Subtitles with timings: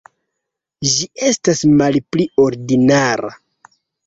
[0.93, 3.31] Ĝi estas malpli ordinara.